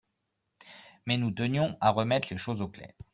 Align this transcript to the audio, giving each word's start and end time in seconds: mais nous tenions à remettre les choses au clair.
mais 1.05 1.19
nous 1.19 1.29
tenions 1.29 1.77
à 1.79 1.91
remettre 1.91 2.29
les 2.31 2.39
choses 2.39 2.63
au 2.63 2.67
clair. 2.67 2.91